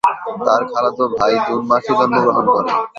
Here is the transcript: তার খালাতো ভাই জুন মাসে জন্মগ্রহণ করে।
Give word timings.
তার 0.45 0.61
খালাতো 0.71 1.03
ভাই 1.15 1.33
জুন 1.45 1.61
মাসে 1.69 1.91
জন্মগ্রহণ 1.99 2.45
করে। 2.53 2.69